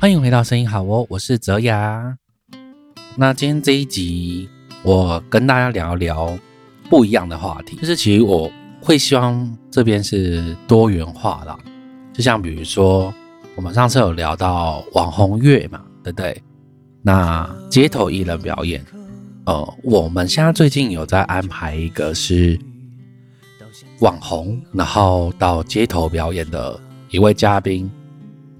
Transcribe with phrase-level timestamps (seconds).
[0.00, 2.16] 欢迎回到声音好哦，我是泽雅。
[3.16, 4.48] 那今天这一集，
[4.82, 6.38] 我跟大家聊聊
[6.88, 11.54] 不一样的话题，就是其实我会希望这边是多元化的，
[12.14, 13.12] 就像比如说
[13.54, 16.42] 我们上次有聊到网红乐嘛，对不对？
[17.02, 18.82] 那街头艺人表演，
[19.44, 22.58] 呃，我们现在最近有在安排一个是
[23.98, 26.80] 网红，然后到街头表演的
[27.10, 27.90] 一位嘉宾。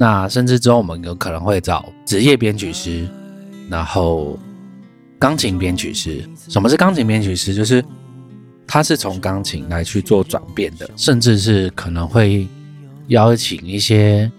[0.01, 3.07] 那甚至之后我们有可能会找职业编曲师，
[3.69, 4.39] 然后
[5.19, 6.27] 钢琴编曲师。
[6.49, 7.55] 什么是钢琴编曲师？
[7.55, 7.85] 就是
[8.67, 12.49] 他是从钢琴来去做转变的，甚至是可能会
[13.09, 14.33] 邀请一些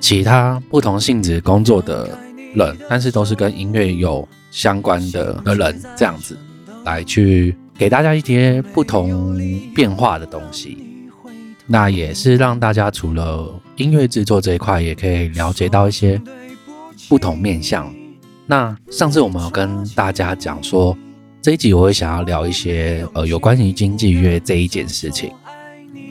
[0.00, 2.18] 其他不同性质工作的
[2.52, 6.36] 人，但是都是跟音乐有相关的的人，这样子
[6.84, 9.38] 来去给大家一些不同
[9.76, 10.76] 变化的东西。
[11.68, 16.20] 那也是让大家除了音乐制作这一块，也可以了解到一些
[17.08, 17.92] 不同面向。
[18.46, 20.96] 那上次我们有跟大家讲说，
[21.42, 25.32] 这一集我会想要聊一些呃有关于经济约这一件事情。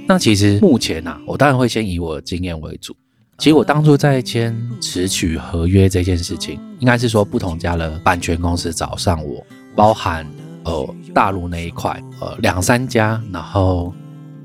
[0.05, 2.93] 那其实目前呢，我当然会先以我的经验为主。
[3.37, 10.27] 其实我当初在签词曲合约这件事情，应该是说不同家的版权公司找上我，包含
[10.65, 13.93] 呃大陆那一块呃两三家，然后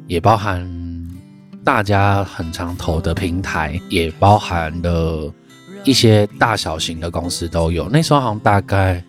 [0.06, 0.77] 也包含。
[1.68, 5.30] 大家很常投的平台，也包含了
[5.84, 7.90] 一些大小型的公司都有。
[7.90, 9.04] 那时候好像大概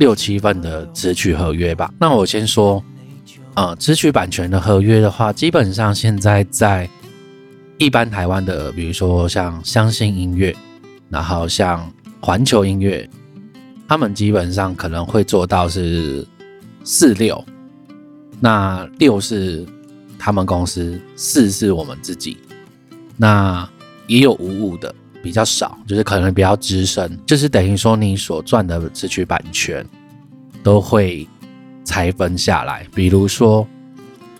[0.00, 1.88] 六七份的词曲合约吧。
[2.00, 2.82] 那我先说，
[3.54, 6.90] 呃，词曲版权的合约的话，基本上现在在
[7.78, 10.52] 一般台湾的，比如说像相信音乐，
[11.08, 11.88] 然后像
[12.20, 13.08] 环球音乐，
[13.86, 16.26] 他们基本上可能会做到是
[16.82, 17.44] 四六，
[18.40, 19.64] 那六是。
[20.24, 22.38] 他们公司四是我们自己，
[23.14, 23.68] 那
[24.06, 29.86] 也有五五的比较少，就是可能比较资深，就是等于说你所赚的词曲版权
[30.62, 31.28] 都会
[31.84, 32.86] 拆分下来。
[32.94, 33.68] 比如说，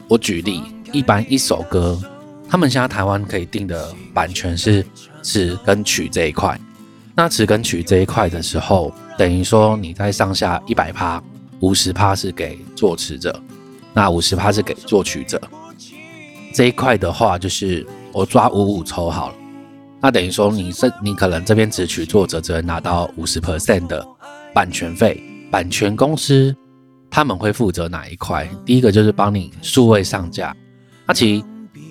[0.09, 2.01] 我举例，一般一首歌，
[2.49, 4.83] 他们现在台湾可以定的版权是
[5.21, 6.59] 词跟曲这一块。
[7.15, 11.23] 那词跟曲这一块的时候，等于说你在上下一百趴，
[11.61, 13.39] 五十趴是给作词者，
[13.93, 15.39] 那五十趴是给作曲者。
[16.55, 19.35] 这一块的话，就是我抓五五抽好了，
[20.01, 24.07] 那等于说你这你可能这边只取作者只能拿到五十 percent 的
[24.55, 25.21] 版权费，
[25.51, 26.55] 版权公司
[27.11, 28.49] 他们会负责哪一块？
[28.65, 30.55] 第一个就是帮你数位上架，
[31.07, 31.45] 那其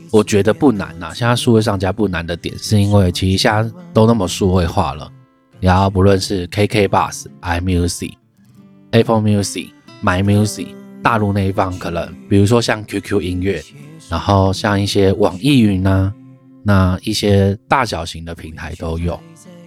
[0.09, 1.11] 我觉得不难呐。
[1.13, 5.11] 现在数位上架不难的点，是因为其实现在都那么数位化了，
[5.59, 8.13] 然后不论是 KK Bus、iMusic、
[8.91, 9.71] Apple Music、
[10.01, 10.67] My Music，
[11.03, 13.61] 大陆那一方可能比如说像 QQ 音乐。
[14.09, 16.13] 然后像一些网易云啊，
[16.61, 19.19] 那一些大小型的平台都有，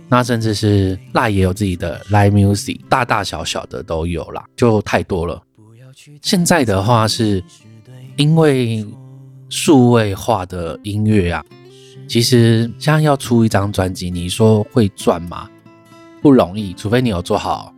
[0.09, 5.43] 那甚至是赖也有自己的 Live Music，大大小小的都有啦，就太多了。
[6.23, 7.43] 现在的话是
[8.17, 8.87] 因为
[9.49, 11.45] 数位化的音乐啊，
[12.07, 15.49] 其实像要出一张专辑，你说会赚吗？
[16.23, 17.75] 不容易，除非你有做好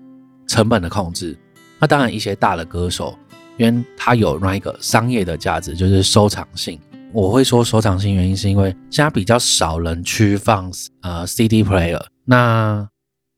[0.48, 1.38] 成本的控制。
[1.78, 3.16] 那当然，一些大的歌手。
[3.58, 6.80] 因为它有那一个商业的价值，就是收藏性。
[7.12, 12.88] 我会说收藏性原因是因为现在比较少人去放呃 CD player，那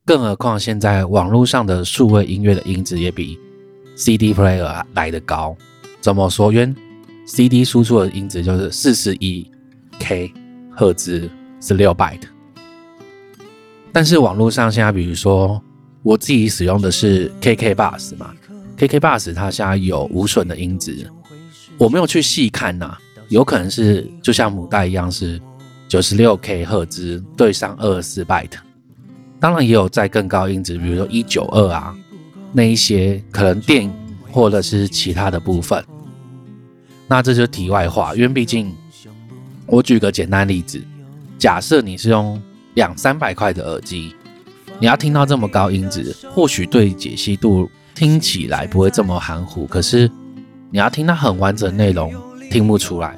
[0.05, 3.39] 更何况现在网络上的数位音乐的音质也比
[3.97, 5.57] CD player 来的高。
[6.01, 6.53] 怎么说？
[6.53, 6.75] 因为
[7.27, 9.49] CD 输出的音质就是四十一
[10.01, 10.33] K
[10.71, 12.23] 赫兹是六 byte，
[13.93, 15.63] 但是网络上现在比如说
[16.03, 18.35] 我自己使用的是 KK Bus 嘛。
[18.81, 21.07] KK Bus 它现在有无损的音质，
[21.77, 22.97] 我没有去细看呐，
[23.29, 25.39] 有可能是就像母带一样是
[25.87, 28.53] 九十六 K 赫兹对上二十四 byte，
[29.39, 31.95] 当然也有在更高音质，比如说一九二啊
[32.53, 33.93] 那一些可能电
[34.33, 35.85] 或者是其他的部分，
[37.07, 38.75] 那这就题外话，因为毕竟
[39.67, 40.83] 我举个简单例子，
[41.39, 42.43] 假设你是用
[42.77, 44.15] 两三百块的耳机，
[44.79, 47.71] 你要听到这么高音质，或许对解析度。
[48.01, 50.11] 听起来不会这么含糊，可是
[50.71, 52.11] 你要听它很完整内容，
[52.51, 53.15] 听不出来，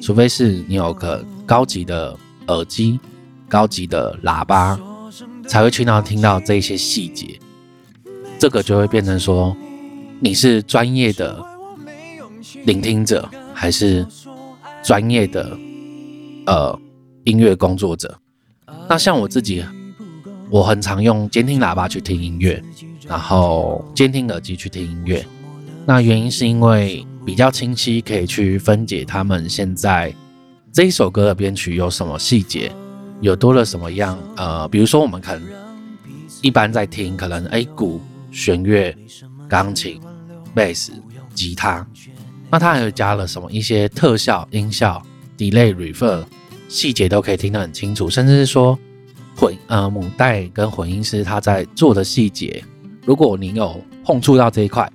[0.00, 2.98] 除非是你有个高级的耳机、
[3.46, 4.80] 高级的喇叭，
[5.46, 7.38] 才会去到听到这些细节。
[8.38, 9.54] 这个就会变成说，
[10.18, 11.38] 你是专业的
[12.64, 14.06] 聆听者，还是
[14.82, 15.58] 专业的
[16.46, 16.80] 呃
[17.24, 18.18] 音乐工作者？
[18.88, 19.62] 那像我自己，
[20.48, 22.64] 我很常用监听喇叭去听音乐。
[23.08, 25.24] 然后监听耳机去听音乐，
[25.84, 30.14] 那原因是因为比较清晰，可以去分解他们现在
[30.72, 32.70] 这一首歌的编曲有什么细节，
[33.20, 34.18] 有多了什么样？
[34.36, 35.48] 呃，比如说我们可能
[36.42, 38.00] 一般在听，可能哎鼓、
[38.30, 38.96] 弦乐、
[39.48, 40.00] 钢琴、
[40.54, 40.92] 贝斯、
[41.34, 41.86] 吉他，
[42.50, 45.02] 那它还有加了什么一些特效、音效、
[45.38, 46.24] delay、reverb，
[46.68, 48.78] 细节都可以听得很清楚，甚至是说
[49.36, 52.62] 混呃母带跟混音师他在做的细节，
[53.06, 54.90] 如果你有碰触到这一块，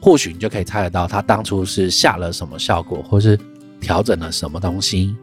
[0.00, 3.38] 或许你就可以猜得到他当初是下了什么效果，或是
[3.80, 5.14] 调整了什么东西。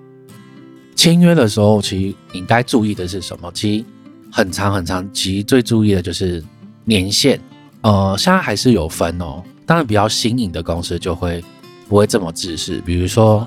[0.95, 3.51] 签约的时候，其实你该注意的是什么？
[3.53, 3.85] 其实
[4.31, 6.41] 很长很长，其实最注意的就是
[6.85, 7.37] 年限。
[7.81, 9.43] 呃，现在还是有分哦。
[9.65, 11.43] 当然，比较新颖的公司就会
[11.89, 12.81] 不会这么自私。
[12.85, 13.45] 比如说，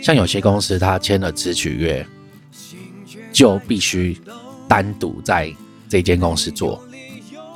[0.00, 2.06] 像有些公司他签了词曲约，
[3.32, 4.16] 就必须
[4.68, 5.52] 单独在
[5.88, 6.80] 这间公司做，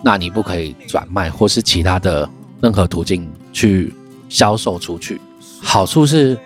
[0.03, 2.29] 那你不可以转卖或是其他的
[2.61, 3.93] 任何途径去
[4.29, 5.21] 销售出去。
[5.61, 6.39] 好处是。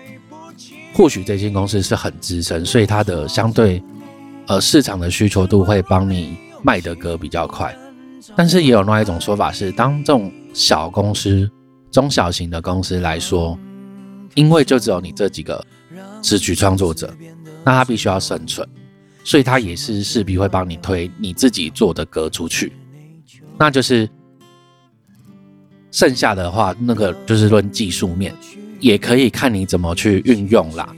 [0.93, 3.83] 或许这间公司是很资深，所以它的相对
[4.47, 7.77] 呃市场的需求度会帮你卖的歌比较快。
[8.35, 11.47] 但是也有另外一种说法是，当这种小公司、
[11.91, 13.55] 中小型的公司来说，
[14.33, 15.63] 因为就只有你这几个
[16.23, 17.15] 词曲创作者，
[17.63, 18.67] 那他必须要生存，
[19.23, 22.73] 所以他也是势必会帮你推你自己做的歌出去。
[23.57, 24.09] 那就是
[25.91, 28.33] 剩下的话，那个就是论技术面。
[28.79, 30.95] 也可以看你怎么去运用啦。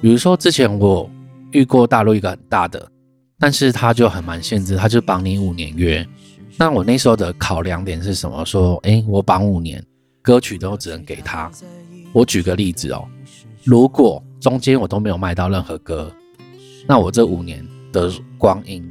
[0.00, 1.10] 比如说，之前我
[1.50, 2.90] 遇过大陆一个很大的，
[3.38, 6.08] 但是他就很蛮限制，他就绑你五年约。
[6.56, 8.42] 那我那时候的考量点是什么？
[8.46, 9.84] 说，哎，我绑五年，
[10.22, 11.50] 歌曲都只能给他。
[12.14, 13.06] 我举个例子哦，
[13.62, 16.10] 如果中间我都没有卖到任何歌，
[16.86, 17.62] 那我这五年
[17.92, 18.90] 的光阴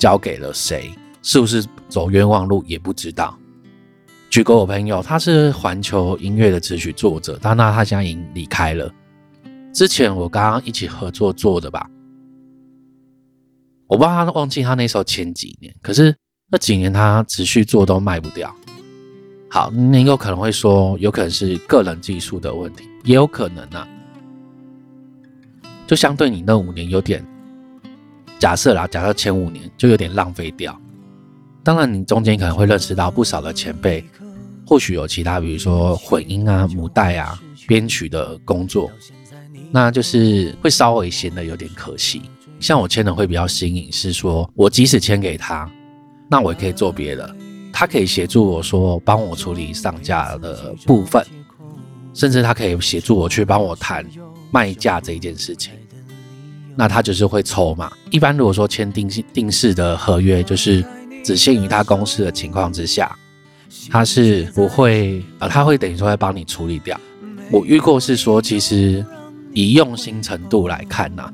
[0.00, 0.90] 交给了谁？
[1.24, 2.62] 是不是走冤枉路？
[2.66, 3.36] 也不知道。
[4.28, 8.92] 举个我朋友，他是环球音乐的词曲作者，但那他现在已经离开了。
[9.72, 11.88] 之前我刚刚一起合作做的吧，
[13.86, 16.14] 我不知道他忘记他那时候前几年，可是
[16.50, 18.54] 那几年他持续做都卖不掉。
[19.48, 23.88] 好，你有可能会说，有可能是个人技术的问题，也有可能啊。
[25.86, 27.24] 就相对你那五年有点，
[28.38, 30.78] 假设啦，假设前五年就有点浪费掉。
[31.64, 34.04] 当然，你中间可能会认识到不少的前辈。
[34.66, 38.90] 或许有其他，比如说混音啊、母带啊、编曲的工作，
[39.70, 42.22] 那就是会稍微显得有点可惜。
[42.60, 45.70] 像我签的会比较新颖，是说我即使签给他，
[46.30, 47.36] 那我也可以做别的，
[47.70, 51.22] 他可以协助我说帮我处理上架的部分，
[52.14, 54.02] 甚至他可以协助我去帮我谈
[54.50, 55.72] 卖价这一件事情。
[56.74, 57.92] 那他就是会抽嘛。
[58.10, 60.82] 一般如果说签定定式的合约，就是
[61.24, 63.10] 只限于他公司的情况之下。
[63.90, 66.98] 他是不会啊，他会等于说会帮你处理掉。
[67.50, 69.04] 我遇过是说，其实
[69.52, 71.28] 以用心程度来看呐，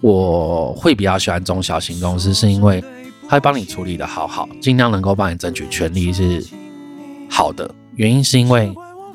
[0.00, 2.84] 我会比较喜欢中小型公司，是因为
[3.22, 6.44] 他会帮你处理的好好，尽量能够帮你争取权利是
[7.28, 7.68] 好的。
[7.94, 8.72] 原因是因为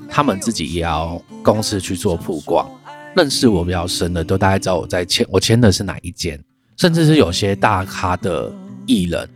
[0.10, 2.68] 他们自己也要公司去做曝光，
[3.16, 6.38] 认识我比较深的都大概知道我在签，我签的是哪一间，
[6.76, 8.52] 甚至是有些大咖的
[8.86, 9.30] 艺人，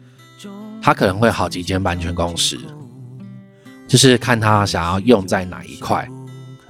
[0.86, 2.60] 他可能会好几间版权公司。
[3.88, 6.08] 就是看他想要用在哪一块，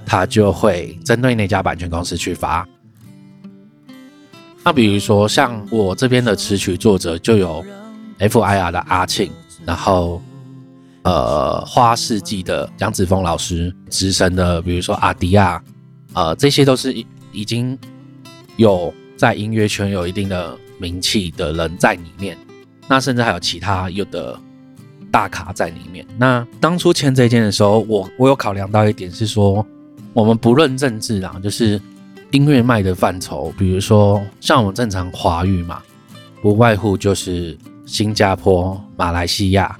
[0.06, 2.66] 他就会针对那家版权公司去发。
[4.64, 7.62] 那比如说像我这边的词曲作者就有
[8.18, 9.30] FIR 的阿庆，
[9.66, 10.22] 然后
[11.02, 15.62] 呃花世纪的杨子峰老师，资深的比如说阿迪亚，
[16.14, 16.94] 呃这些都是
[17.32, 17.78] 已经
[18.56, 22.34] 有在音乐圈有一定的名气的人在里面。
[22.88, 24.38] 那甚至还有其他有的。
[25.08, 26.04] 大卡在里面。
[26.18, 29.66] 那当初签这件的时候，我我有考量到一点是说，
[30.12, 31.80] 我们不论政治啊，就是
[32.32, 35.80] 音乐卖的范畴，比如说像我们正常华语嘛，
[36.42, 39.74] 不外乎就是新加坡、马来西亚，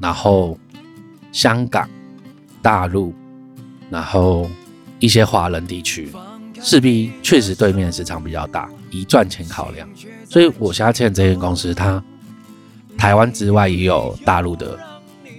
[0.00, 0.56] 然后
[1.30, 1.86] 香港、
[2.62, 3.12] 大陆，
[3.90, 4.48] 然后
[4.98, 6.10] 一些华人地区，
[6.62, 9.86] 势必确实对面市场比较大，以赚钱考量。
[10.26, 12.02] 所以我现在签这间公司，它。
[13.00, 14.78] 台湾之外也有大陆的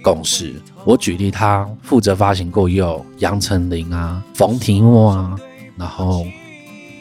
[0.02, 0.52] 公司，
[0.84, 5.36] 我举例，他负责发行过也有杨丞琳啊、冯提莫啊，
[5.76, 6.26] 然后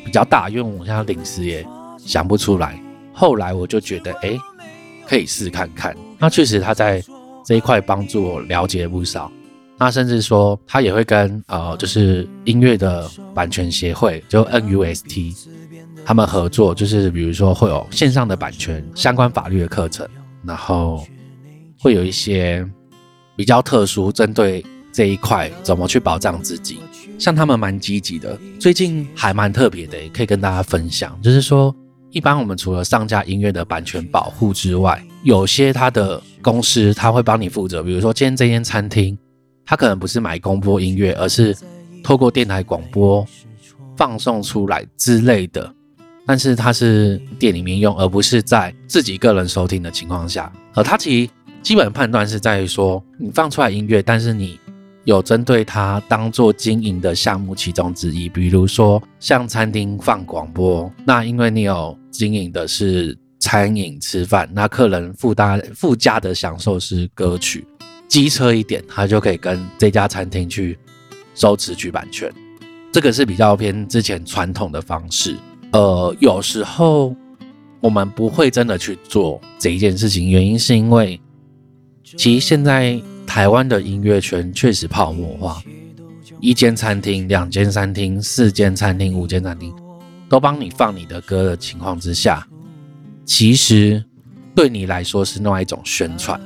[0.06, 1.66] 比较大，因为我现在临时也
[1.98, 2.80] 想不出来。
[3.12, 4.38] 后来我就觉得，哎，
[5.08, 5.98] 可以试看看。
[6.20, 7.04] 那确实他在
[7.44, 9.32] 这一块帮助我了解不少。
[9.80, 15.36] 那甚至说他也会跟呃，就是音乐的版权协会，就 NUST，
[16.06, 20.08] 他们合作，就是比如说会有线上的版权相关法律的课程。
[20.46, 21.06] 然后
[21.80, 22.68] 会有一些
[23.36, 26.80] 比较特殊，针对这一块怎么去保障自己，
[27.18, 28.38] 像他们蛮积极的。
[28.60, 31.76] 最近还蛮特别的，可以跟大家分享，就是说
[32.12, 39.18] 一般我们除了上架音乐的版权保护之外，有些他的公司他会帮你负责，比如说今天这间餐厅，
[39.66, 41.56] 他可能不是买公播音乐，而是
[42.04, 43.26] 透过电台广播
[43.96, 45.74] 放送出来之类的，
[46.26, 50.52] 但是它是店里面用，而不是在自己个人收听的情况下。
[50.74, 54.60] 而它其实基本判断是在于说，你放出来音乐，但是你。
[55.04, 67.66] 有针对它当做经营的项目其中之一，比如说像餐厅放广播，那因为你有经营的是餐饮吃饭，那客人附带附加的享受是歌曲，
[68.08, 70.78] 机车一点，他就可以跟这家餐厅去
[71.34, 72.32] 收词曲版权，
[72.92, 75.36] 这个是比较偏之前传统的方式。
[75.72, 77.16] 呃，有时候
[77.80, 81.20] 我们不会真的去做这一件事情，原因是因为
[82.04, 83.02] 其实现在。
[83.24, 85.64] 台湾的音乐圈确实泡沫化，
[86.42, 89.74] 一间餐厅、两间餐厅、四间餐厅、五间餐厅
[90.28, 92.46] 都帮你放你的歌的情况之下，
[93.24, 94.04] 其实
[94.54, 96.38] 对你来说是另外一种宣传，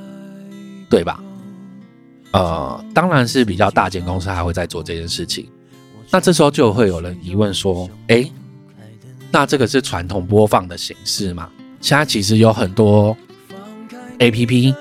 [0.88, 1.20] 对吧？
[2.30, 5.48] 呃，当然是比较大间公司还会在做这件事情。
[6.12, 8.30] 那这时候就会有人疑问说：“哎，
[9.38, 11.50] 那这个是传统播放的形式嘛？”
[11.82, 13.14] 现在其实有很多
[14.18, 14.74] A P P。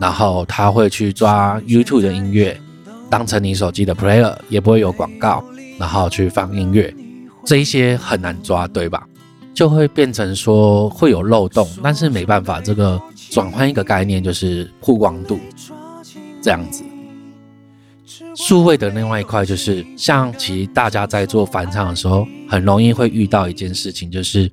[0.00, 2.58] 然后他会去抓 YouTube 的音乐，
[3.10, 5.44] 当成你手机的 Player，也不会有广告，
[5.78, 6.92] 然后去放音乐，
[7.44, 9.06] 这一些很难抓，对吧？
[9.52, 12.98] 就会变成说会有漏洞，但是没办法，这个
[13.30, 15.38] 转换一个概念就是曝光度，
[16.40, 16.82] 这样子。
[18.36, 24.50] 数位的另外一块就是，像其实大家在做翻唱的时候，很容易会遇到一件事情，就是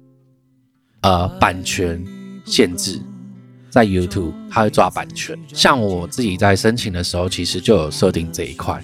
[1.02, 2.04] 呃版权
[2.46, 3.02] 限制。
[3.70, 5.38] 在 YouTube，它会抓版权。
[5.54, 8.82] 像我自己在申请的时候，其实就有设定这一块，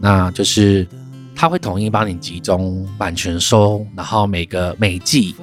[0.00, 0.86] 那就是
[1.34, 5.34] 它会统一帮你集中版权收，然后每个每季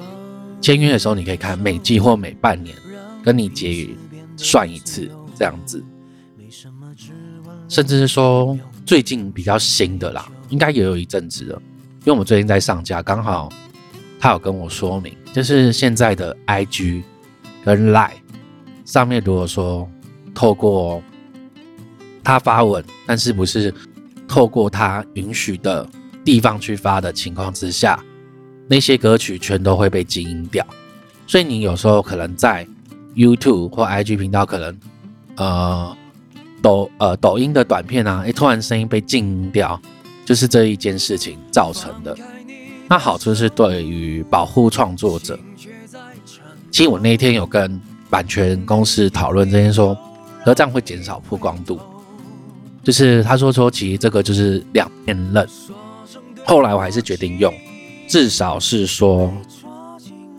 [0.60, 2.74] 签约的时候，你可以看每季或每半年
[3.22, 3.86] 跟你结
[4.38, 5.84] 算一次这样子，
[7.72, 11.62] 甚至是说最近比较新的啦，应该也有一阵子了，
[12.00, 13.48] 因为我们最近在上架，刚好
[14.20, 17.02] 他有跟我说明，就是现在的 IG
[17.64, 18.10] 跟 Line。
[18.84, 19.88] 上面如果说
[20.34, 21.02] 透过
[22.22, 23.72] 他发文，但是不是
[24.28, 25.88] 透过他允许的
[26.22, 27.98] 地方去发的情况之下，
[28.68, 30.62] 那些歌曲全都会被静音掉。
[31.26, 32.68] 所以你有时候可能在
[33.16, 34.78] YouTube 或 IG 频道，可能
[35.36, 35.96] 呃
[36.62, 39.78] 抖呃抖音的短片啊，哎突然声音被禁掉，
[40.24, 42.16] 就是这一件事情造成的。
[42.88, 45.38] 那好处是对于保护创作者。
[46.70, 47.80] 其实我那天有跟。
[48.12, 49.96] 版权公司讨论这件说，
[50.44, 51.80] 而这样会减少曝光度。
[52.84, 55.48] 就是他说说，其实这个就是两面刃。
[56.44, 57.50] 后来我还是决定用，
[58.06, 59.32] 至少是说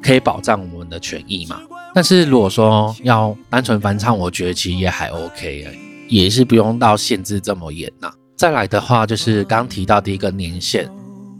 [0.03, 1.61] 可以保障我们的权益嘛。
[1.95, 5.73] 但是如果说要单纯翻唱，我觉得其实也还 OK，哎
[6.07, 8.11] 也是不用到限制这么严呐。
[8.35, 10.89] 再来的话，就是刚提到第一个年限，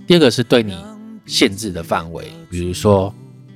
[0.08, 0.78] 第二个是对你
[1.26, 3.14] 限制的范围，比如说。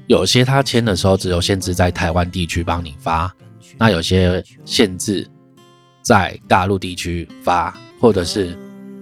[0.07, 3.29] 有些他签的时候只有限制在台湾地区帮你发，
[3.77, 5.29] 那有些限制
[6.01, 8.57] 在大陆地区发，或者是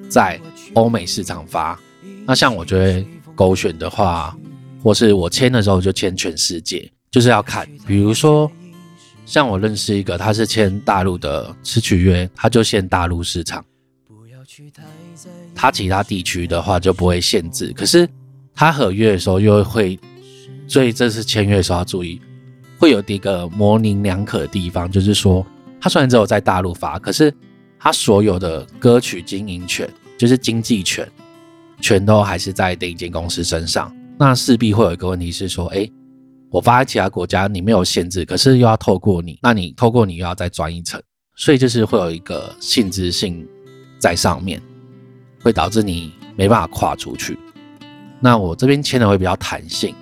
[0.09, 0.41] 在
[0.73, 1.79] 欧美市场发。
[2.25, 4.35] 那像我觉得勾选的话，
[4.81, 7.69] 或是我签的时候就签全世界，就是要看。
[7.85, 8.51] 比如说，
[9.25, 13.63] 像我认识一个，他是签大陆的词曲约，他就限大陆市场，
[15.53, 17.73] 他其他地区的话就不会限制。
[17.75, 18.07] 可是
[18.53, 19.99] 他合约的时候又会。
[20.67, 22.19] 所以这次签约的时候要注意，
[22.79, 25.45] 会有一个模棱两可的地方，就是说，
[25.79, 27.31] 他虽然只有在大陆发，可是
[27.77, 31.07] 他所有的歌曲经营权，就是经济权，
[31.81, 33.95] 全都还是在另一间公司身上。
[34.17, 35.87] 那势必会有一个问题是说，哎，
[36.51, 41.01] 我发在其他国家，你没有限制，可是又要透过你，那你透过你又要再转一层，
[41.35, 43.45] 所以就是会有一个性质性
[43.99, 44.61] 在上面，
[45.41, 47.37] 会导致你没办法跨出去。
[48.21, 49.93] 那我这边签的会比较弹性。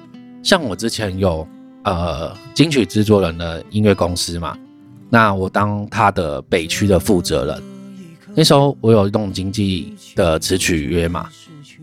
[0.43, 1.47] 像我之前有
[1.83, 4.57] 呃金曲制作人的音乐公司嘛，
[5.09, 7.63] 那我当他的北区的负责人，
[8.35, 11.29] 那时候我有一栋经济的词曲约嘛，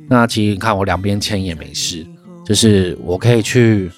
[0.08, 2.06] 那其实你看我两边签也没事，
[2.44, 3.90] 就是我可以去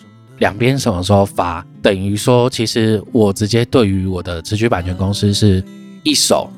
[0.43, 5.63] 两边什么时候发，等于说其实我直接对于我的词曲版权公司是
[6.03, 6.51] 一手，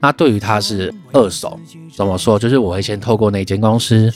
[0.00, 1.60] 那对于他是二手，
[1.94, 2.38] 怎么说？
[2.38, 4.10] 就是我会先透过那间公司。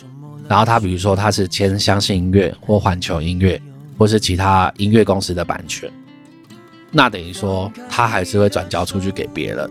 [0.49, 3.61] 然后他比如说他是签相信音乐或环球音乐，
[3.99, 5.91] 或是其他音乐公司的版权，
[6.91, 9.71] 那等于说他还是会转交出去给别人。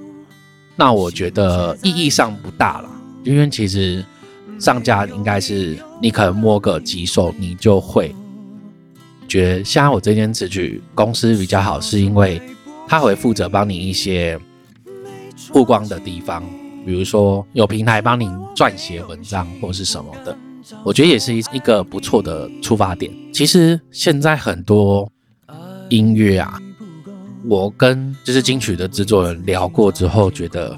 [0.76, 2.90] 那我觉得意义上不大了，
[3.24, 4.06] 因为其实
[4.60, 8.16] 上架应该是你可能摸个几手你就会，
[9.32, 12.42] 觉得像我这间词曲公司比较好，是因为
[12.86, 14.38] 他会负责帮你一些
[15.54, 16.44] 曝光的地方，
[16.86, 20.38] 比如说有平台帮你撰写文章或是什么的，
[20.84, 23.10] 我觉得也是一一个不错的出发点。
[23.34, 25.10] 其实现在很多
[25.88, 26.60] 音乐啊，
[27.46, 30.78] 我跟就是金曲的制作人聊过之后，觉得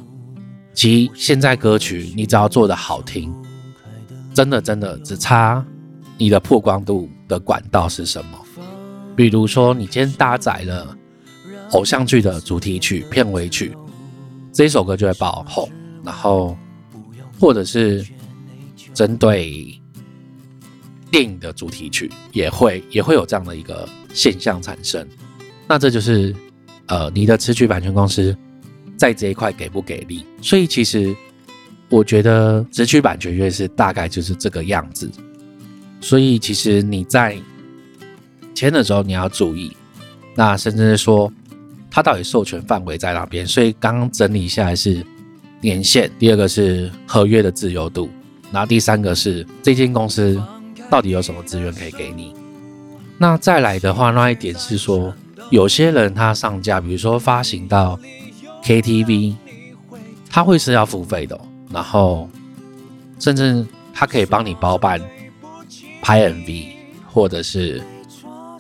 [0.76, 3.34] 其实现在歌曲你只要做的好听，
[4.32, 5.66] 真的真的只差
[6.20, 8.38] 你的曝光度的管道是什么。
[9.16, 10.98] 比如说，你今天搭载了
[11.72, 13.76] 偶像剧的主题曲、片尾曲，
[14.52, 15.70] 这首歌就会爆红。
[16.04, 16.58] 然后，
[17.40, 18.06] 或者是
[18.94, 19.80] 针对
[21.10, 25.08] 电影的主题曲，也会也会有这样的一个现象产生。
[25.68, 26.36] 那这就是
[26.88, 28.36] 呃，你的词曲版权公司
[28.98, 30.26] 在这一块给不给力？
[30.42, 31.16] 所以其实
[31.90, 35.10] 我觉得词曲版权约是大概就是这个样子。
[36.02, 37.38] 所以其实你在
[38.54, 39.76] 签的时候你要注意，
[40.36, 41.32] 那甚至是说
[41.90, 43.46] 它到底授权范围在哪边？
[43.46, 45.06] 所以刚刚整理下来是
[45.62, 48.10] 年限，第二个是合约的自由度，
[48.52, 50.42] 然后第三个是这间公司
[50.90, 52.34] 到底有什么资源可以给你。
[53.18, 55.14] 那再来的话，那一点是说，
[55.50, 58.00] 有些人他上架，比如说发行到
[58.64, 59.36] KTV，
[60.30, 61.40] 他会是要付费的，
[61.72, 62.30] 然后
[63.20, 65.00] 甚至他可以帮你包办
[66.02, 66.68] 拍 MV，
[67.08, 67.82] 或者是。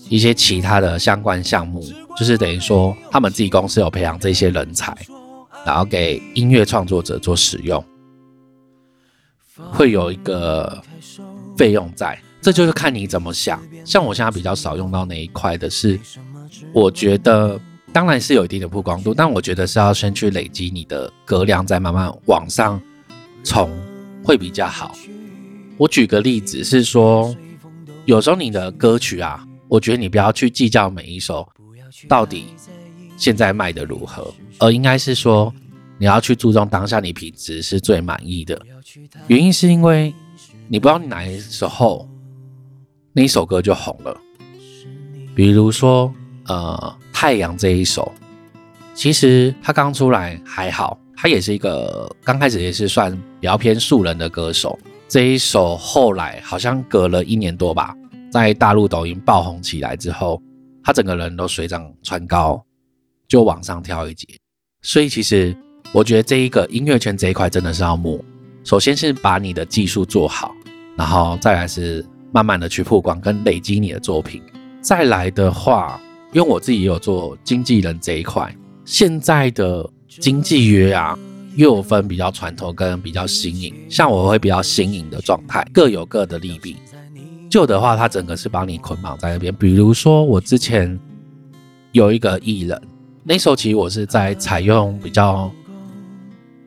[0.10, 1.83] 一些其他的相关项目，
[2.17, 4.95] 就是等于说他们自己公司有培养这些人才，
[5.65, 7.83] 然后给音乐创作者做使用，
[9.72, 10.81] 会有一个
[11.57, 13.62] 费用在，这就是看你怎么想。
[13.86, 16.00] 像我现在比较少用到那一块的是，
[16.74, 17.60] 我觉得
[17.91, 22.79] 当然是有一定的曝光度，但我觉得是要先去累积你的歌量，再慢慢往上
[23.43, 23.72] 冲
[24.24, 24.93] 会比较好。
[25.77, 27.36] 我举个例子是说，
[28.06, 29.47] 有时候你的歌曲啊。
[29.73, 31.49] 我觉得你不要去计较每一首
[32.07, 32.45] 到底
[33.17, 35.51] 现在卖的如何，而应该是说
[35.97, 38.62] 你要去注重当下你品质是最满意的。
[39.25, 40.13] 原因是因为
[40.67, 42.07] 你不知道你哪一时候
[43.13, 44.15] 那一首歌就红了。
[45.33, 46.13] 比如说，
[46.45, 48.12] 呃，太阳这一首，
[48.93, 54.77] 其实它刚出来还好，它也是一个刚开始也是算比较偏素人的歌手。
[55.07, 57.95] 这一首后来好像隔了一年多吧。
[58.34, 60.41] 在大陆抖音爆红起来之后，
[60.84, 62.65] 他整个人都水涨船高，
[63.28, 64.26] 就往上跳一截。
[64.82, 65.56] 所以其实
[65.91, 68.19] 我觉得这一个音乐圈这一块真的是要磨。
[68.63, 70.52] 首先是把你的技术做好，
[70.98, 74.41] 然后再来是慢慢的去曝光跟累积你的作品。
[74.82, 78.52] 再来的话，因为我自己也有做经纪人这一块，
[78.84, 81.15] 现在的经纪约啊，
[81.56, 83.76] 又分比较传统跟比较新颖。
[83.88, 86.78] 像我会比较新颖的状态，各有各的利弊。
[87.53, 89.53] 旧的话，它整个是把你捆绑在那边。
[89.53, 90.99] 比如说，我之前
[91.91, 92.81] 有一个艺人，
[93.23, 95.51] 那时候其实我是在采用比较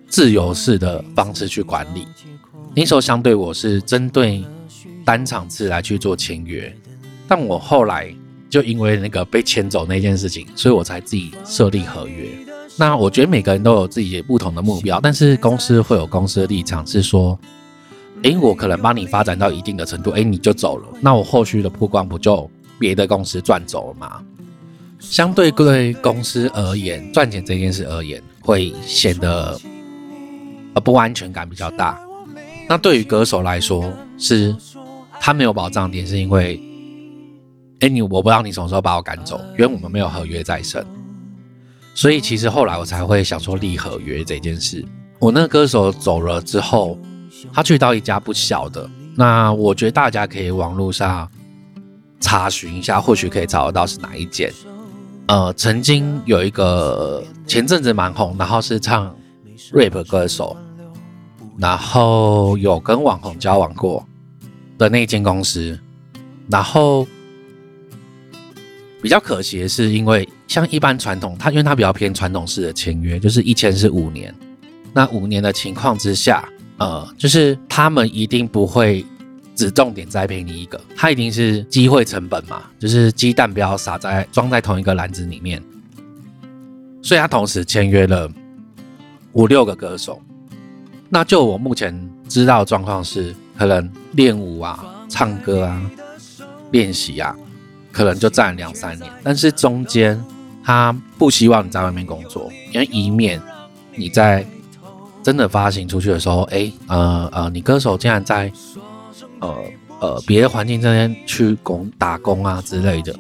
[0.07, 2.07] 自由式的方式去管理。
[2.73, 4.45] 那时候相对我是针对
[5.05, 6.73] 单场次来去做签约，
[7.27, 8.15] 但我后来
[8.49, 12.29] 就因为那个被牵走那件事情，所以我才自己设立合约。
[12.77, 17.37] 那我觉得每个人都有自己不同的目标，但是公司会有公司的立场，是说。
[18.27, 24.21] 哎，我可能帮你发展到一定的程度，哎，你就走了，那我后续的曝光不就别的公司赚走了吗？
[24.99, 29.57] 相对对公司而言，赚钱这件事而言，会显得
[30.75, 32.01] 呃不安全感比较大。
[32.69, 34.57] 那对于歌手来说，是
[35.21, 36.61] 他没有保障点，是因为
[37.79, 40.85] 哎你我不知道你什么时候把我赶走，因为我们没有合约在身。
[41.95, 44.85] 所以其实后来我才会想说立合约这件事。
[45.21, 46.99] 我那个歌手走了之后。
[47.53, 51.31] 他去到一家不小的，那我觉得大家可以网络上
[52.21, 54.53] 查询一下，或许可以找得到是哪一间。
[55.27, 59.15] 呃，曾经有一个前阵子蛮红，然后是唱
[59.73, 60.57] rap 歌手，
[61.59, 64.07] 然后有跟网红交往过
[64.79, 65.79] 的那间公司。
[66.49, 67.07] 然后
[69.03, 74.35] 比较可惜的是，因为像一般传统，他因为他比较偏传统式的签约，就是一签是五年，
[74.93, 76.49] 那五年的情况之下。
[76.79, 79.03] 呃，就是他们一定不会
[79.55, 85.63] 只重点栽培你一个，他一定是机会成本嘛，就是鸡蛋不要撒在装在同一个篮子里面，
[87.01, 88.31] 所以他同时签约了
[89.33, 90.21] 五六个歌手。
[91.09, 95.91] 那就我目前知道的状况是，可能练舞啊、唱歌啊、
[96.73, 97.35] 练习啊，
[97.91, 100.23] 可能就占两三年，但是中间
[100.63, 103.41] 他不希望你在外面工作，因为一面
[103.95, 104.47] 你在。
[105.27, 108.49] 真的发行出去的时候，哎，呃呃，你歌手竟然在
[109.41, 109.57] 呃
[109.99, 113.13] 呃别的环境这边去工打工啊之类的，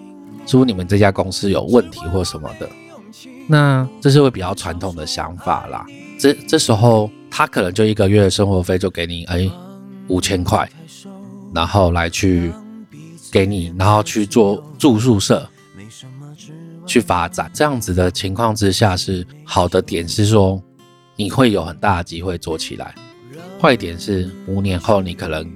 [0.46, 2.70] 是不是你们这家公司有问题或什么的，
[3.48, 5.84] 那这是会比较传统的想法啦。
[6.16, 9.50] 这这时候他可能就一个月的生活费就给你哎
[10.06, 10.70] 五千块，
[11.52, 12.52] 然后来去
[13.32, 15.44] 给你，然后去做住宿舍。
[16.86, 20.62] 去发展这样子的情况之下是好的点是说
[21.16, 22.94] 你会有很大的机会做起来，
[23.60, 25.50] 坏点是五年后你可能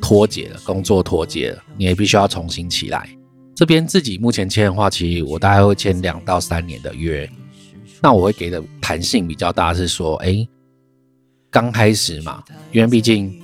[0.00, 3.08] 脱节了，工作脱节了，你也必须要重新起来。
[3.54, 7.30] 这边自己目前签的话，其实我大概会签两到三年的约，
[8.02, 10.46] 那我会给的弹性比较大，是说，哎，
[11.50, 13.40] 刚开始嘛，因为毕竟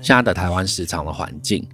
[0.00, 1.64] 现在的台湾市场的环境，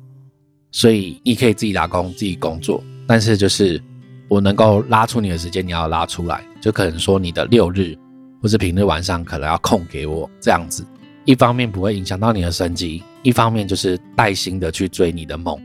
[0.71, 3.83] 所以你可以自己打工、自己工作，但是就是。
[4.27, 7.97] 我能够拉出你的时间，你要拉出来，就可能说你的六日
[8.45, 10.85] 或是平日晚上可能要空给我这样子。
[11.25, 15.59] 一方面不会影响到你的生计，一方面就是带薪的去追你的梦。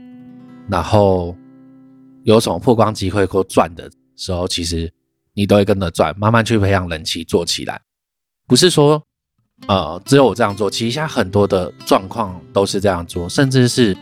[0.70, 1.36] 然后
[2.24, 4.90] 有什么破光机会或赚的时候，其实
[5.34, 7.82] 你都会跟着赚，慢慢去培养人气做起来。
[8.48, 9.04] 不是说
[9.68, 13.94] 呃只有我这样做，其实现在很多的状况都是这样做，甚至是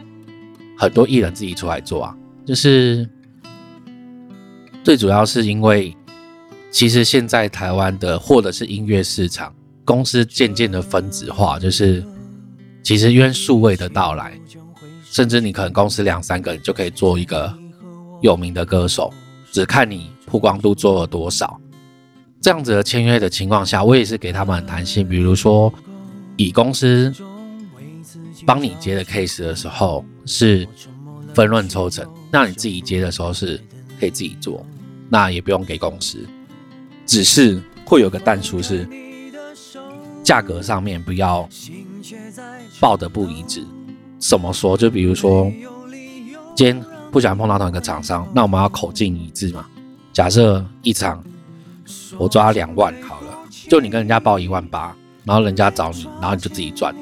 [0.77, 3.09] 很多艺人自己出来做啊，就是。
[4.83, 5.93] 最主要是因为，
[6.69, 9.53] 其实现在台湾的或者是音乐市场
[9.85, 12.03] 公司渐渐的分子化，就是
[12.83, 14.39] 其实因为数位的到来，
[15.03, 17.51] 甚至你可能公司两三个人就可以做一个
[18.21, 19.13] 有名的歌手，
[19.51, 21.59] 只看你曝光度做了多少。
[22.41, 25.73] 这样子的签约的情况下，我也是给他们很弹性，比如说
[26.35, 27.11] 以公司
[28.45, 30.67] 帮你接的 case 的时候是
[31.33, 33.59] 分润抽成，那你自己接的时候是
[33.99, 34.63] 可以自己做。
[35.09, 36.19] 那也不用给公司，
[37.07, 38.87] 只是会有个淡数是
[40.21, 41.47] 价格上面不要
[42.79, 43.65] 报的不一致。
[44.19, 44.75] 怎么说？
[44.75, 45.49] 就比如说，
[46.53, 49.65] 今天不想碰到同一个厂商，那我们要口径一致嘛。
[50.11, 51.23] 假设一场
[52.17, 53.37] 我抓两万好了，
[53.69, 54.93] 就你跟人家报一万八，
[55.23, 56.93] 然后人家找你，然后你就自己赚，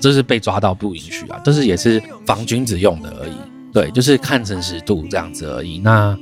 [0.00, 1.40] 这是被抓到不允许啊。
[1.44, 3.34] 这是也是防君子用的而已，
[3.72, 5.78] 对，就是看诚实度这样子而已。
[5.78, 6.18] 那。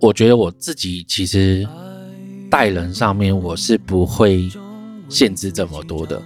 [0.00, 1.66] 我觉得我自己其实
[2.50, 4.50] 待人上面我是不会
[5.08, 6.22] 限制这么多的。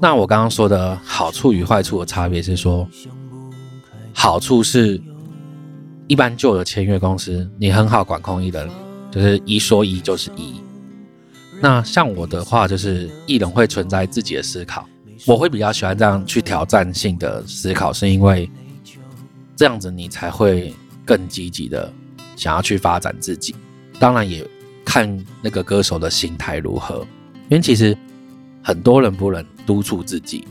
[0.00, 2.88] 那我刚刚说的好处与坏处的差别是说，
[4.12, 5.00] 好处是
[6.08, 8.68] 一般旧的签约公司你很好管控艺人，
[9.10, 10.60] 就是一说一就是一。
[11.60, 14.86] 那像我的话，就是艺人会存在自己的思考，
[15.26, 18.50] 我会比较喜欢这样去挑战性的思考，是因为
[19.54, 21.92] 这样子你才会更积极的。
[22.34, 23.54] 想要去发展自己，
[24.00, 24.44] 当然也
[24.84, 27.06] 看那个歌手的心态如何。
[27.48, 27.96] 因为其实
[28.62, 30.46] 很多人不能督促自己。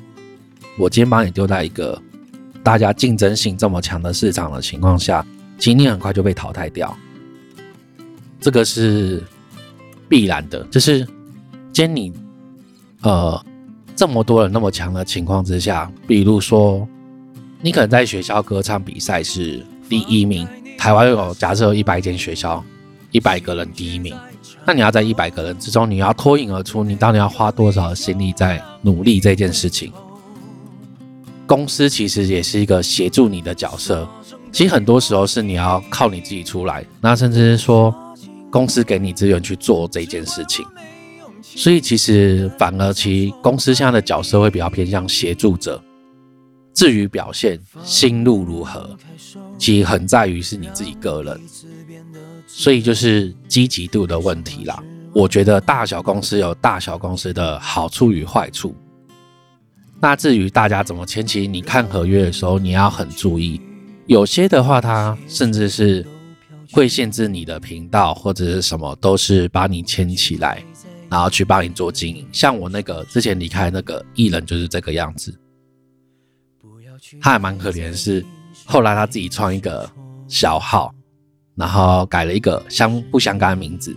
[0.78, 2.00] 我今天把你丢在一个
[2.64, 5.26] 大家竞争性这么强的市场的情况下，
[5.58, 6.96] 其实你很快就被淘汰掉。
[8.40, 9.24] 这个是
[10.08, 10.64] 必然的。
[10.66, 11.06] 就是
[11.72, 12.14] 今天你
[13.02, 13.46] 呃
[13.96, 16.88] 这么多人那么强的情况之下，比如说
[17.62, 20.48] 你可能在学校歌唱比赛是第一名。
[20.78, 22.64] 台湾有假设有一百间学校，
[23.12, 24.16] 一百个人第一名，
[24.66, 29.92] 那你要在一百个人之中，你要脱颖而出，你到底要花多少心力在努力这件事情？
[31.46, 34.08] 公司其实也是一个协助你的角色，
[34.52, 37.94] 其实很多时候是你要靠你自己出来，那甚至是说
[38.50, 40.66] 公司给你资源去做这件事情，
[41.42, 45.82] 所以其实反而其公司现在的角色会比较偏向协助者。
[46.74, 48.98] 至于表现心路如何，
[49.58, 51.40] 其实很在于是你自己个人，
[52.54, 54.84] 所以就是积极度的问题啦。
[55.14, 58.76] 我觉得大小公司有大小公司的好处与坏处。
[60.00, 63.62] 那至于大家怎么签，其实你看合约的时候你要很注意，
[64.08, 66.06] 有些的话它甚至是
[66.72, 70.64] 会限制你的频道或者是什么，都是把你签起来，
[71.10, 72.28] 然后去帮你做经营。
[72.32, 75.38] 像我那个之前离开那个艺人就是这个样子。
[77.20, 78.26] 他还蛮可怜，是
[78.66, 79.90] 后来他自己创一个
[80.28, 80.94] 小号，
[81.62, 83.96] 然后改了一个相不相干的名字，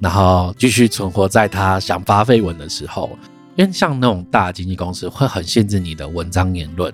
[0.00, 3.18] 然后继续存活在他想发绯闻的时候。
[3.56, 6.92] 因为像那种大经纪公司会很限制你的文章言论，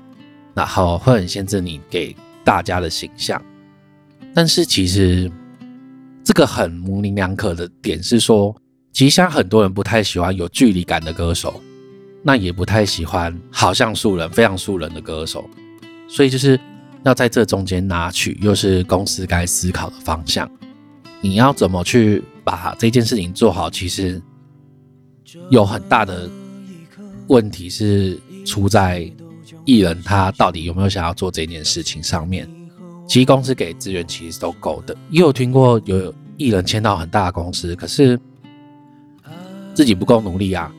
[0.54, 2.14] 然后会很限制你给
[2.44, 3.42] 大家的形象。
[4.32, 5.28] 但是其实
[6.22, 8.54] 这个很模棱两可的点是说，
[8.92, 11.60] 其实像很多人不太喜欢有距离感的歌手。
[12.22, 15.44] 那也不太喜欢，好像素人、非常素人的歌手，
[16.06, 16.58] 所以就是
[17.06, 20.50] 要在这中间拿取，又是公司该思考的方向。
[21.20, 23.70] 你要怎么去把这件事情做好？
[23.70, 24.20] 其实
[25.48, 26.28] 有很大的
[27.28, 29.08] 问题是出在
[29.64, 32.48] 艺人他到底有没有想要做这件事情上面，
[33.08, 34.96] 其实公司给资源其实都够的。
[35.10, 38.18] 也有听过有艺人签到很大的公司，可是
[39.74, 40.72] 自己不够努力啊，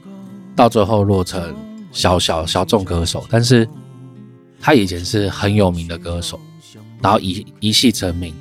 [0.58, 1.56] 到最后落成
[1.92, 3.26] 小小小众歌手。
[3.30, 3.68] 但是
[4.60, 6.40] 他以前是很有名的歌手，
[7.02, 8.34] 然后一一系成名，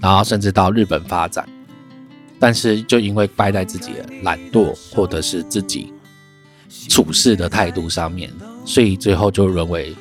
[0.00, 1.48] 然后甚至到日本发展，
[2.38, 5.92] 但是就因为败在自己的懒惰，或者是自己
[6.88, 8.30] 处事的态度上面。
[8.64, 9.96] 所以最后就沦为，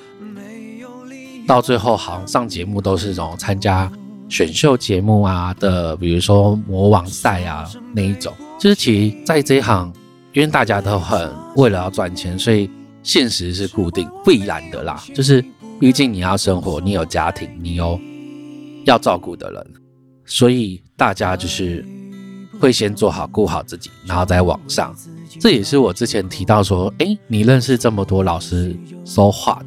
[1.48, 3.90] 到最后好像上节目都是这种参加
[4.28, 8.34] 选秀节目啊的，比如说魔王赛啊那一种。
[8.60, 9.94] 就是其实在这一行，
[10.34, 12.70] 因为大家都很为了要赚钱，所以
[13.08, 15.02] 现实是固定必然的啦。
[15.16, 15.44] 就是
[15.80, 17.98] 毕竟你要生活，你有家庭，你有
[18.84, 19.66] 要照顾的人，
[20.26, 21.86] 所以大家就是
[22.60, 24.94] 会先做好顾好自己，然后再往上。
[25.40, 29.66] 这也是我之前提到说，哎，你认识这么多老师，so what？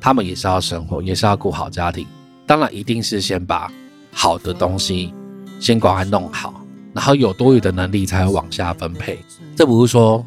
[0.00, 2.04] 他们也是要生活，也是要顾好家庭。
[2.46, 3.70] 当然，一定是先把
[4.10, 5.14] 好的东西
[5.60, 9.20] 先赶快弄好，然后有多余的能力才会往下分配。
[9.54, 10.24] 这不是说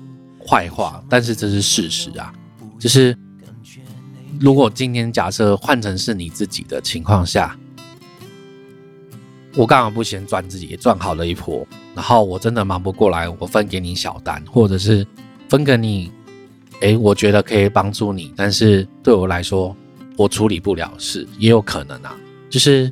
[0.48, 2.34] 坏话，但是这是事实啊。
[2.80, 3.18] 就是
[4.40, 7.58] 如果今天假设换成是你自己的情况下，
[9.56, 11.66] 我干嘛不先赚自己赚好了一波？
[11.96, 15.06] 然后我真的忙不过来，我分给你小单，或者是
[15.48, 16.12] 分给你，
[16.82, 19.76] 哎，我觉得可以帮助你，但是对我来说，
[20.18, 22.18] 我处理不了事，也有可能啊。
[22.50, 22.92] 就是，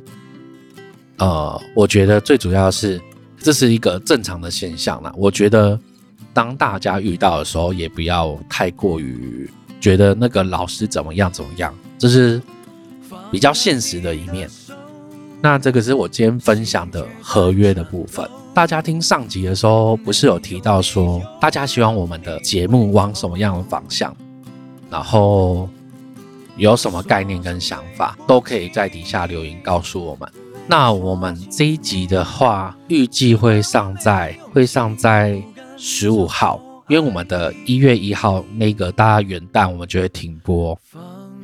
[1.18, 3.00] 呃，我觉得最主要是
[3.38, 5.12] 这是一个正常的现象啦。
[5.16, 5.78] 我觉得
[6.34, 12.40] 当大家遇到的时候，也不要太过于觉得那个老师怎么样怎么样，这是
[13.30, 14.48] 比较现实的一面。
[15.40, 18.28] 那这个是我今天分享的合约的部分。
[18.54, 24.14] 大家听上集的时候，不是有提到说，大家希望我们的节目往什么样的方向，
[24.90, 25.68] 然后
[26.56, 30.28] 有什么概念跟想法，都可以在底下留言告诉我们。
[30.68, 35.42] 那我们这一集的话，预计会上在会上在
[35.84, 40.78] 十五号，因为我们的一月一号那个大家元旦我们就会停播。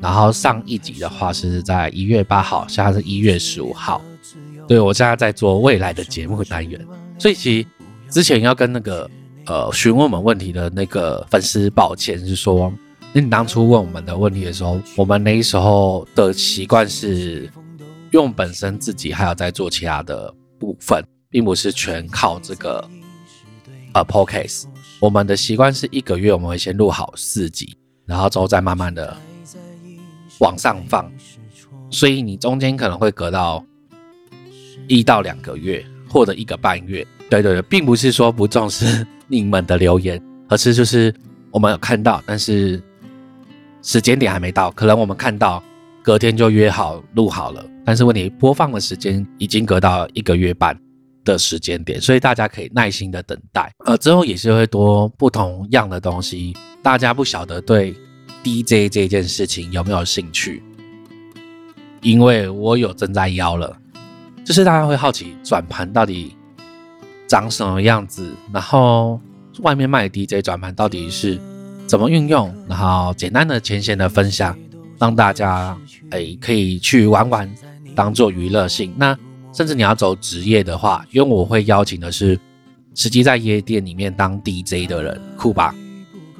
[0.00, 4.00] 然后上一集的话是在一月八号，现在是一月十五号。
[4.68, 6.80] 对我现在在做未来的节目单元，
[7.18, 7.66] 所以其实
[8.08, 9.10] 之前要跟那个
[9.46, 12.72] 呃询问我们问题的那个粉丝抱歉，是说
[13.12, 17.50] 你当初问我们的问题的时候，我们那时候的习惯是
[18.12, 22.88] 用本身自己还有在做其他的部分，并不是全靠这个
[23.98, 24.64] 呃 podcast。
[25.00, 29.16] 我们的习惯是一个月我们会先录好四集，然后之后再慢慢的。
[30.38, 31.10] 往上放，
[31.90, 33.64] 所以你中间可能会隔到
[34.86, 37.04] 一到两个月，或者一个半月。
[37.28, 41.12] 对对对，并不是说不重视你们的留言，而是就是
[41.50, 42.80] 我们有看到，但是
[43.82, 44.70] 时间点还没到。
[44.70, 45.60] 可能我们看到
[46.04, 50.78] 隔天就约好录好了，但是问题播放的时间已经隔到一个月半
[51.32, 53.70] 的时间点，所以大家可以耐心的等待。
[53.84, 57.94] 呃，之后也是会多不同样的东西，大家不晓得对。
[58.40, 60.62] DJ 这件事情有没有兴趣？
[62.00, 63.76] 因为我有正在邀了，
[64.44, 66.36] 就是大家会好奇转盘到底
[67.26, 69.20] 长什么样子，然后
[69.60, 71.38] 外面卖 DJ 转盘到底是
[71.86, 74.56] 怎么运用，然后简单的浅显的分享，
[74.98, 75.76] 让大家
[76.10, 77.52] 哎可以去玩玩，
[77.94, 78.94] 当做娱乐性。
[78.96, 79.18] 那
[79.52, 82.38] 甚至你要走职业的话，因为我会邀请的是
[82.94, 85.74] 实际在夜店里面当 DJ 的人，酷吧？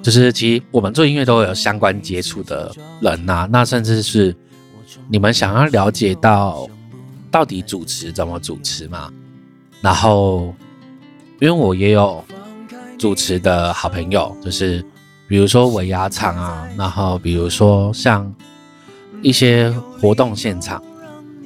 [0.00, 4.34] 就是其实我们做音乐都有相关接触的人呐，那甚至是
[5.08, 6.68] 你们想要了解到
[7.30, 9.12] 到底主持怎么主持嘛？
[9.80, 10.54] 然后
[11.40, 12.24] 因为我也有
[12.96, 14.84] 主持的好朋友，就是
[15.26, 18.32] 比如说尾牙场啊，然后比如说像
[19.20, 20.82] 一些活动现场，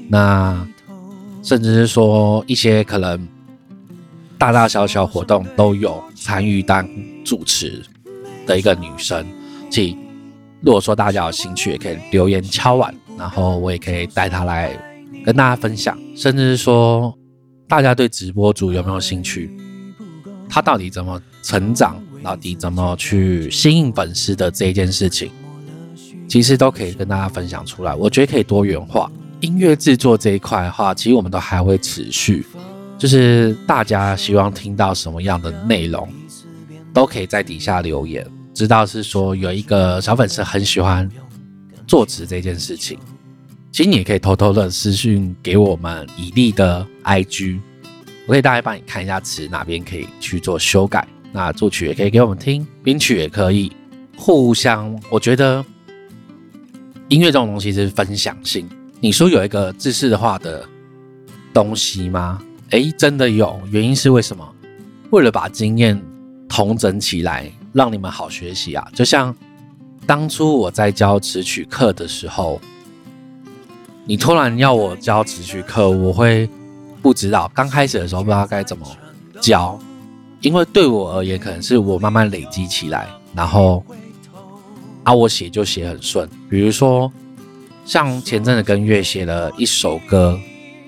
[0.08, 0.66] 那
[1.42, 3.28] 甚至是说一些可能
[4.38, 6.88] 大大小小活动都有参与当
[7.24, 7.82] 主持。
[8.44, 9.24] 的一个女生，
[9.70, 9.96] 即
[10.62, 14.76] 如果说大家有兴趣，也可以留言敲碗，然后我也可以带她来
[15.24, 17.16] 跟大家分享，甚至是说
[17.68, 19.48] 大家对直播主有没有兴趣，
[20.48, 25.30] 他到底怎么成长，到底怎么去吸引粉丝的这一件事情，
[26.28, 27.94] 其实都可以跟大家分享出来。
[27.94, 29.08] 我觉得可以多元化
[29.42, 32.46] 音乐制作这一块的话，其实我们都还会持续，
[32.96, 36.08] 就是大家希望听到什么样的内容。
[36.94, 41.10] 都可以在底下留言，知道是说有一个小粉丝很喜欢
[41.86, 42.98] 作词这件事情，
[43.72, 47.58] 其实你也可以偷偷的私讯给我们以利的 IG，
[48.26, 53.72] 我可以大概帮你看一下词哪边可以去做修改，那作曲也可以给我们听，编曲也可以，
[54.14, 55.64] 互相我觉得
[57.08, 58.68] 音乐这种东西是分享性。
[59.02, 60.64] 你说有一个知识化的
[61.52, 62.40] 东西吗？
[62.70, 63.60] 诶，真的有。
[63.68, 64.48] 原因是为什么？
[65.10, 66.00] 为了把经验
[66.48, 68.88] 统整起来，让你们好学习啊。
[68.94, 69.34] 就像
[70.06, 72.60] 当初我在教词曲课的时候，
[74.04, 76.48] 你突然要我教词曲课，我会
[77.02, 77.50] 不知道。
[77.52, 78.86] 刚开始的时候不知道该怎么
[79.40, 79.76] 教，
[80.42, 83.84] 因为对我而言，可能是我慢慢累积起来，然后
[85.02, 86.28] 啊，我写就写很顺。
[86.48, 87.12] 比如说。
[87.84, 90.38] 像前阵子跟月写了一首歌，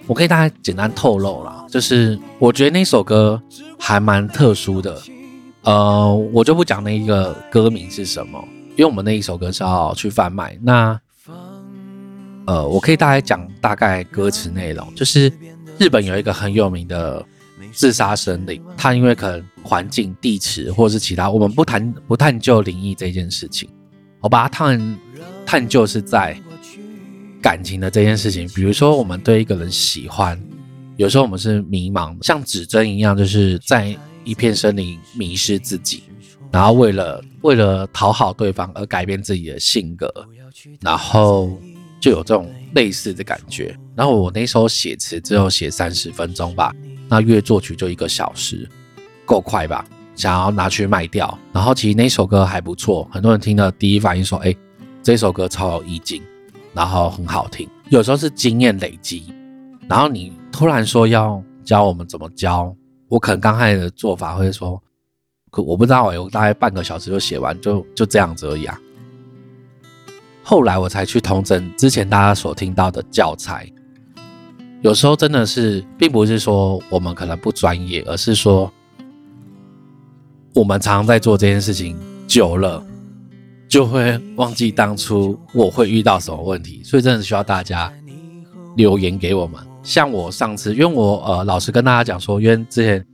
[0.07, 3.41] 我可以大概简单透露啦，就是我觉得那首歌
[3.79, 5.03] 还蛮特殊的，
[5.63, 10.57] 呃，我就不讲那一个歌名是什么，因为我们那一首歌是要去贩卖。
[10.63, 10.99] 那
[12.47, 15.33] 呃，我可以大概讲大概歌词内容，就是
[15.79, 17.25] 日本有一个很有名的
[17.73, 23.69] 自杀森林，它因为可能环境、地磁或是其他，我们不谈不探究灵异这件事情，
[24.21, 24.99] 我把探
[25.45, 26.41] 探究是在。
[27.45, 30.43] 感情的这件事情，比如说我们对一个人喜欢，
[30.97, 36.05] 有时候我们是迷茫，像指针一样，就是在一片森林迷失自己，
[36.51, 40.11] 然后为了为了讨好对方而改变自己的性格，
[40.81, 41.61] 然后
[42.01, 43.79] 就有这种类似的感觉。
[43.95, 46.75] 然后我那时候写词只有写三十分钟吧，
[47.11, 48.67] 那乐作曲就一个小时，
[49.27, 49.85] 够快吧？
[50.17, 51.39] 想要拿去卖掉。
[51.53, 54.57] 然后其实那首歌还不错，很多人听了第一反应说：“哎，
[55.03, 56.23] 这首歌超有意境。”
[56.75, 59.33] 然后很好听，有时候是经验累积，
[59.89, 62.75] 然后你突然说要教我们怎么教，
[63.09, 64.83] 我可能刚开始的做法会说，
[65.51, 68.77] 可我不知道哎，我大概半个小时就写完，就就这样子而已啊。
[70.43, 73.71] 后来我才去通整之前大家所听到的教材，
[74.83, 78.71] 有时候真的是并不是说我们可能不专业，而是说
[80.55, 82.85] 我们常常在做这件事情久了。
[83.75, 87.93] 就会忘记当初我会遇到什么问题，所以真的需要大家
[88.77, 89.61] 留言给我们。
[89.83, 93.05] 像我上次，因为我呃老实跟大家讲说，因为之前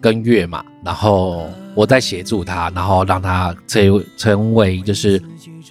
[0.00, 5.20] 跟月嘛，然后我在协助他，然后让他成成为就是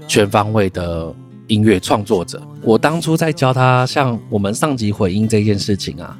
[0.06, 1.16] 全方位的
[1.48, 2.42] 音乐创作者。
[2.62, 6.20] 我当初在教他像我们上集回应这件事情啊，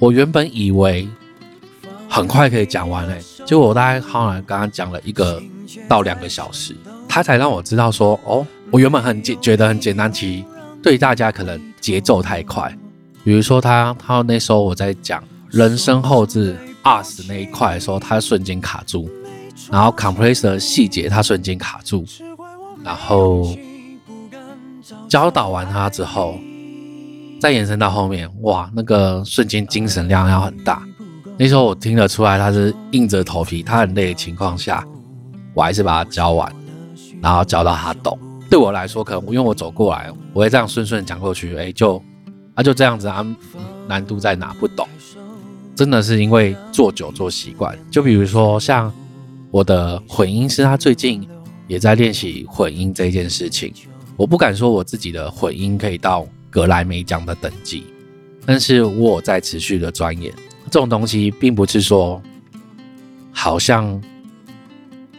[0.00, 1.08] 我原本以为
[2.08, 5.40] 很快可以讲完嘞，结果我大概好像刚刚讲了一个。
[5.88, 6.74] 到两个小时，
[7.08, 10.44] 他才让我知道说，哦，我原本很简觉得很简单，其实
[10.82, 12.76] 对大家可能节奏太快。
[13.24, 19.10] 比如说他他那时候我在讲人声后置 us 那一块的时候，他瞬间卡住，
[19.70, 22.04] 然后 compressor 细节他瞬间卡住，
[22.84, 23.56] 然后
[25.08, 26.38] 教导完他之后，
[27.40, 30.82] 再延伸到后面，哇，那个瞬间精神量要很大。
[31.38, 34.84] 那时候我听得出来他是硬着头皮，他很累的情况下。
[35.56, 36.52] 我还是把它教完，
[37.22, 38.18] 然后教到他懂。
[38.50, 42.00] 对我来说，可能因为我走过来，我会这样顺顺讲过去，哎，就
[42.52, 43.26] 啊就这样子啊，
[43.88, 44.54] 难度在哪？
[44.60, 44.86] 不懂，
[45.74, 47.74] 真的是因为做久做习惯。
[47.90, 48.92] 就比如说像
[49.50, 51.26] 我的混音师，他最近
[51.66, 53.72] 也在练习混音这件事情。
[54.14, 57.86] 我不敢说我自己的混音可以到格莱美奖的等级，
[58.44, 60.30] 但是我在持续的钻研。
[60.66, 62.20] 这种东西并不是说
[63.32, 63.98] 好像。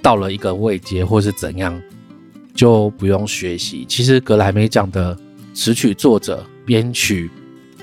[0.02, 1.80] 到了一个位阶，或是怎样，
[2.54, 3.86] 就不用学习。
[3.88, 5.18] 其实格莱美奖的
[5.54, 7.30] 词曲作者、编曲、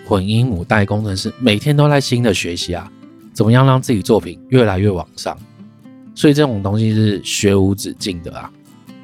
[0.06, 2.90] 混音、母带工程师，每天都在新的学习啊，
[3.32, 5.36] 怎么样让自己作品越来越往上？
[6.14, 8.50] 所以这种东西是学无止境的啊。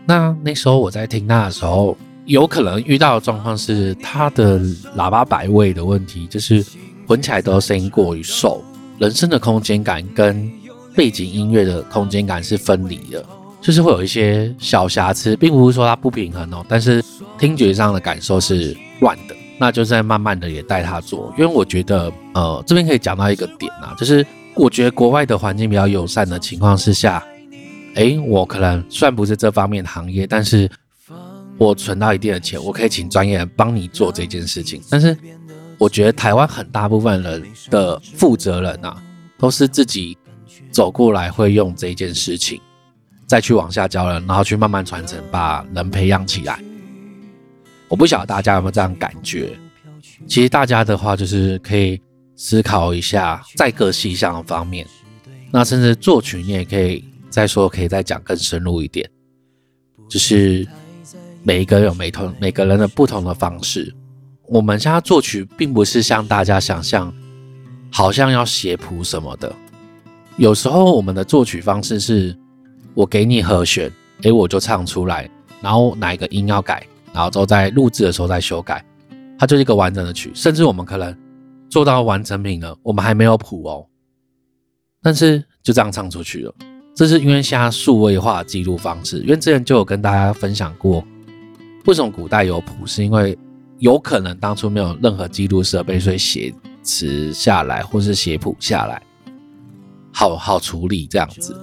[0.06, 4.58] 那那时候我在听他的时候，有可能遇到的状况是他的
[4.96, 6.64] 喇叭摆位的问题，就是
[7.06, 8.62] 混起来的声音过于瘦，
[8.98, 10.50] 人声的空间感跟。
[10.94, 13.24] 背景音乐的空间感是分离的，
[13.60, 17.02] 就是会有一些小瑕疵，并不是说它不平衡哦，但是
[17.38, 19.36] 听觉上的感受是乱的。
[19.58, 27.22] 那就在慢慢的也带他做，因为我觉得，呃，这边可以讲到一个点啊，就是我觉得国外的环境比较友善的情况之下，
[27.96, 30.66] 诶，我可能算不是这方面的行业，但是
[31.58, 34.80] 我存到一定的钱，我可以请专业人帮你做这件事情。
[34.88, 35.14] 但是
[35.76, 38.96] 我觉得台湾很大部分人的负责人啊，
[39.38, 40.16] 都是自己。
[40.70, 42.60] 走过来会用这件事情，
[43.26, 46.58] 再去往下教人，然后去慢慢传承，把人培养起来。
[47.88, 49.58] 我不晓得大家有没有这样感觉？
[50.26, 52.00] 其实大家的话就是可以
[52.36, 54.86] 思考一下，在各细项方面，
[55.50, 59.08] 那甚至作曲你也可以再说，可以再讲更深入一点。
[60.08, 60.66] 就是
[61.42, 63.94] 每一个有每同每个人的不同的方式。
[64.46, 67.12] 我们现在作曲并不是像大家想象，
[67.90, 69.54] 好像要写谱什么的。
[70.40, 72.34] 有时候我们的作曲方式是，
[72.94, 75.30] 我给你和弦，诶，我就唱出来，
[75.60, 76.82] 然后哪一个音要改，
[77.12, 78.82] 然后之后在录制的时候再修改，
[79.38, 80.30] 它就是一个完整的曲。
[80.34, 81.14] 甚至我们可能
[81.68, 83.86] 做到完成品了，我们还没有谱哦，
[85.02, 86.54] 但是就这样唱出去了。
[86.94, 91.04] 这是因为现在数位化记录方式，因为之前就有跟大家分享过，
[91.84, 93.38] 为什么古代有谱，是因为
[93.78, 96.50] 有可能当初没有任何记录设备，所以写
[96.82, 99.02] 词下来或是写谱下来，
[100.12, 101.54] 好好处理这样子。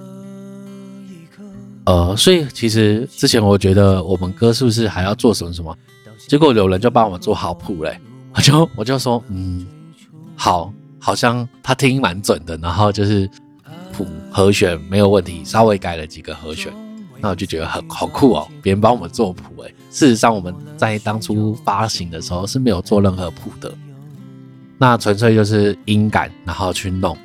[1.84, 5.74] 呃，所以其实之前我觉得我们歌是不是还要做什么什么，
[6.26, 7.98] 结果有人就帮我们做好谱嘞，
[8.34, 9.66] 我就我就说，嗯，
[10.36, 13.26] 好，好像他听蛮准的，然后就是
[13.90, 16.70] 谱和弦没有问题，稍微改了几个和弦，
[17.20, 23.72] 那我就觉得很好酷哦，别人帮我们做谱哎，事实上我们在当初发行的时候是没有做任何谱的，
[24.76, 27.16] 那纯粹就是音感然后去弄。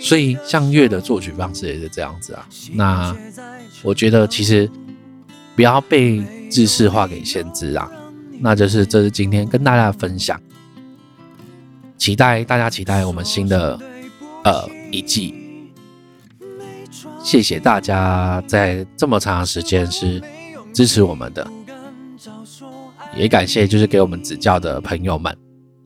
[0.00, 2.48] 所以像乐的作曲方式也是这样子啊。
[2.72, 3.14] 那
[3.82, 4.68] 我觉得其实
[5.54, 7.88] 不要被知识化给限制啊。
[8.40, 10.40] 那就是这是今天跟大家分享，
[11.98, 13.78] 期待大家期待我们新的
[14.44, 15.34] 呃一季。
[17.22, 20.22] 谢谢大家在这么长的时间是
[20.72, 21.46] 支持我们的，
[23.14, 25.36] 也感谢就是给我们指教的朋友们。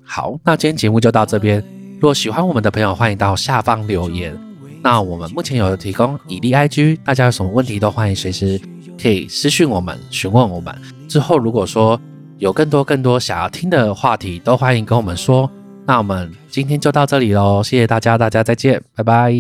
[0.05, 1.63] 好，那今天节目就到这边。
[2.05, 4.39] 如果喜欢我们的朋友，欢迎到下方留言。
[4.83, 8.61] 那我们目前有提供以利 IG，大家有什么问题都欢迎随时
[9.01, 10.77] 可以私讯我们询问我们。
[11.09, 11.99] 之后如果说
[12.37, 15.51] 有更多更多想要听的话题，都欢迎跟我们说。
[15.87, 19.33] 那我们今天就到这里喽，谢谢大家，大家再见，拜拜。